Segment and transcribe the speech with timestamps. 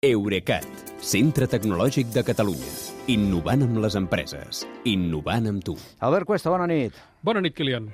[0.00, 0.64] Eurecat,
[1.04, 2.70] centre tecnològic de Catalunya.
[3.12, 4.62] Innovant amb les empreses.
[4.88, 5.74] Innovant amb tu.
[6.00, 6.94] Albert Cuesta, bona nit.
[7.20, 7.90] Bona nit, Kilian.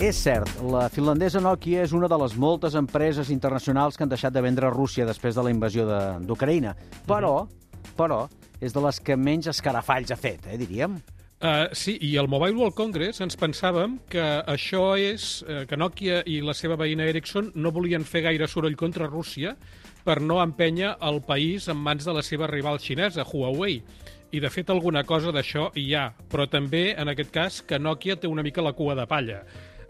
[0.00, 4.32] És cert, la finlandesa Nokia és una de les moltes empreses internacionals que han deixat
[4.32, 6.72] de vendre a Rússia després de la invasió de- d'Ucraïna.
[7.06, 7.46] Però,
[7.94, 10.96] però, és de les que menys escarafalls ha fet, eh, diríem.
[11.46, 16.24] Uh, sí, i al Mobile World Congress ens pensàvem que això és uh, que Nokia
[16.26, 19.52] i la seva veïna Ericsson no volien fer gaire soroll contra Rússia
[20.02, 23.78] per no empènyer el país en mans de la seva rival xinesa, Huawei.
[24.32, 28.16] I, de fet, alguna cosa d'això hi ha, però també, en aquest cas, que Nokia
[28.18, 29.42] té una mica la cua de palla.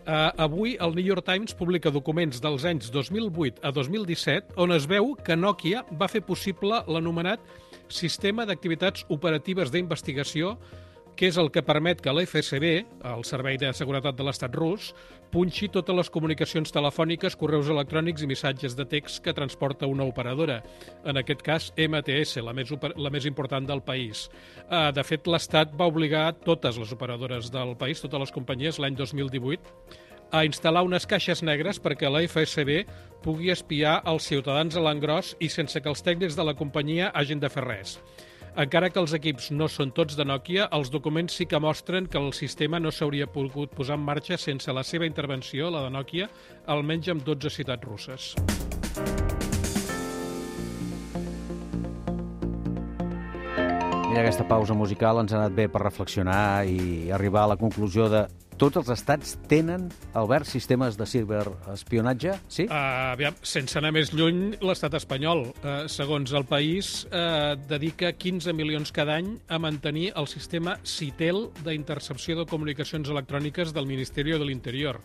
[0.04, 4.84] Uh, avui el New York Times publica documents dels anys 2008 a 2017 on es
[4.90, 7.40] veu que Nokia va fer possible l'anomenat
[7.88, 10.58] Sistema d'Activitats Operatives d'Investigació
[11.16, 12.72] que és el que permet que l'FSB,
[13.08, 14.90] el Servei de Seguretat de l'Estat rus,
[15.32, 20.60] punxi totes les comunicacions telefòniques, correus electrònics i missatges de text que transporta una operadora.
[21.08, 24.28] En aquest cas, MTS, la més, la més important del país.
[24.68, 28.94] Eh, De fet, l'Estat va obligar totes les operadores del país, totes les companyies, l'any
[28.94, 29.72] 2018,
[30.32, 32.84] a instal·lar unes caixes negres perquè la FSB
[33.22, 37.40] pugui espiar els ciutadans a l'engròs i sense que els tècnics de la companyia hagin
[37.40, 38.00] de fer res.
[38.56, 42.16] Encara que els equips no són tots de Nokia, els documents sí que mostren que
[42.16, 46.30] el sistema no s'hauria pogut posar en marxa sense la seva intervenció, la de Nokia,
[46.72, 48.30] almenys en 12 ciutats russes.
[54.08, 58.08] Mira, aquesta pausa musical ens ha anat bé per reflexionar i arribar a la conclusió
[58.08, 58.24] de
[58.60, 62.36] tots els estats tenen, Albert, sistemes de ciberespionatge?
[62.48, 62.66] Sí?
[62.70, 68.56] Uh, aviam, sense anar més lluny, l'estat espanyol, uh, segons el país, uh, dedica 15
[68.56, 74.48] milions cada any a mantenir el sistema CITEL d'intercepció de comunicacions electròniques del Ministeri de
[74.48, 75.00] l'Interior.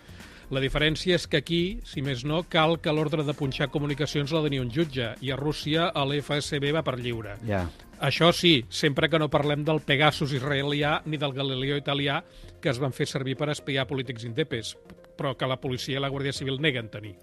[0.51, 4.41] La diferència és que aquí, si més no, cal que l'ordre de punxar comunicacions la
[4.43, 7.37] tenia un jutge i a Rússia l'FSB va per lliure.
[7.47, 7.63] Ja.
[8.01, 12.23] Això sí, sempre que no parlem del Pegasus israelià ni del Galileo italià
[12.61, 14.71] que es van fer servir per espiar polítics indepes,
[15.17, 17.13] però que la policia i la Guàrdia Civil neguen tenir.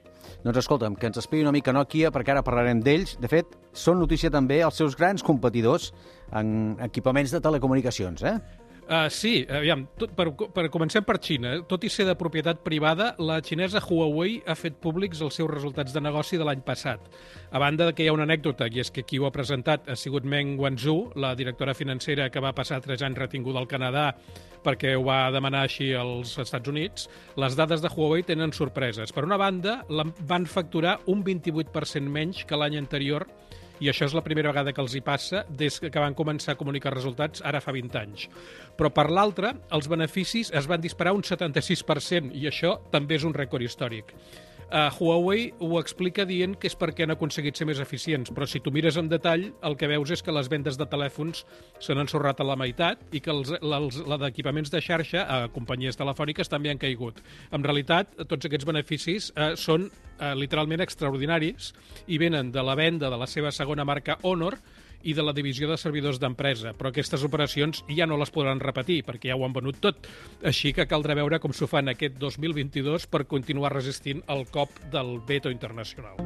[0.44, 3.17] Doncs escolta'm, que ens expliqui una mica Nokia, perquè ara parlarem d'ells.
[3.19, 5.91] De fet, són notícia també els seus grans competidors
[6.31, 8.37] en equipaments de telecomunicacions, eh?
[8.88, 11.50] Uh, sí, aviam, tot, per, per comencem per Xina.
[11.69, 15.93] Tot i ser de propietat privada, la xinesa Huawei ha fet públics els seus resultats
[15.93, 17.04] de negoci de l'any passat.
[17.53, 19.91] A banda de que hi ha una anècdota, i és que qui ho ha presentat
[19.93, 24.15] ha sigut Meng Wanzhou, la directora financera que va passar tres anys retinguda al Canadà
[24.65, 29.12] perquè ho va demanar així als Estats Units, les dades de Huawei tenen sorpreses.
[29.12, 33.28] Per una banda, van facturar un 28% menys que l'any anterior
[33.81, 36.61] i això és la primera vegada que els hi passa des que van començar a
[36.61, 38.28] comunicar resultats ara fa 20 anys.
[38.78, 43.34] Però per l'altra, els beneficis es van disparar un 76% i això també és un
[43.37, 44.15] rècord històric.
[44.69, 48.61] Uh, Huawei ho explica dient que és perquè han aconseguit ser més eficients, però si
[48.61, 51.41] tu mires en detall, el que veus és que les vendes de telèfons
[51.81, 55.97] s'han ensorrat a la meitat i que els, els, la d'equipaments de xarxa a companyies
[55.97, 57.22] telefòniques també han caigut.
[57.49, 59.88] En realitat, tots aquests beneficis eh, són
[60.19, 61.73] eh, literalment extraordinaris
[62.06, 64.59] i venen de la venda de la seva segona marca Honor
[65.03, 69.05] i de la divisió de servidors d'empresa, però aquestes operacions ja no les podran repetir
[69.06, 70.09] perquè ja ho han venut tot.
[70.43, 75.19] Així que caldrà veure com s'ho fan aquest 2022 per continuar resistint el cop del
[75.27, 76.19] veto internacional.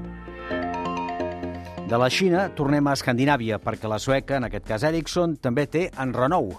[1.93, 5.91] De la Xina tornem a Escandinàvia, perquè la sueca, en aquest cas Ericsson, també té
[6.01, 6.55] en renou.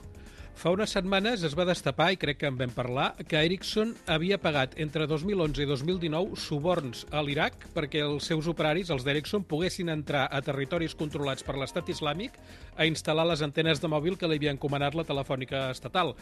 [0.54, 4.38] Fa unes setmanes es va destapar, i crec que en vam parlar, que Ericsson havia
[4.40, 9.90] pagat entre 2011 i 2019 suborns a l'Iraq perquè els seus operaris, els d'Ericsson, poguessin
[9.92, 12.38] entrar a territoris controlats per l'estat islàmic
[12.78, 16.14] a instal·lar les antenes de mòbil que li havia encomanat la telefònica estatal.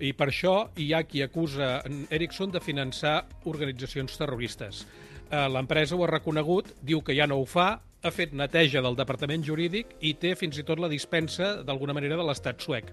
[0.00, 1.76] I per això hi ha qui acusa
[2.10, 4.86] Ericsson de finançar organitzacions terroristes.
[5.30, 7.74] Eh, L'empresa ho ha reconegut, diu que ja no ho fa,
[8.04, 12.18] ha fet neteja del departament jurídic i té fins i tot la dispensa, d'alguna manera,
[12.20, 12.90] de l'estat suec.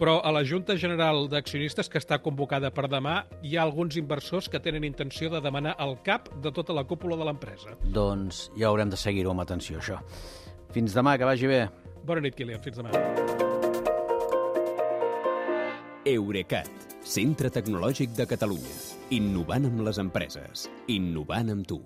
[0.00, 4.48] Però a la Junta General d'Accionistes, que està convocada per demà, hi ha alguns inversors
[4.48, 7.74] que tenen intenció de demanar el cap de tota la cúpula de l'empresa.
[7.84, 10.00] Doncs ja haurem de seguir-ho amb atenció, això.
[10.72, 11.66] Fins demà, que vagi bé.
[12.08, 12.64] Bona nit, Kilian.
[12.64, 12.96] Fins demà.
[16.08, 18.72] Eurecat, centre tecnològic de Catalunya.
[19.12, 20.64] Innovant amb les empreses.
[20.88, 21.76] Innovant amb tu.